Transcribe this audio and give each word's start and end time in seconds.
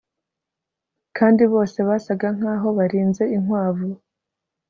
kandi 1.17 1.43
bose 1.53 1.77
basaga 1.87 2.27
nkaho 2.37 2.67
barinze 2.77 3.23
inkwavu 3.37 3.89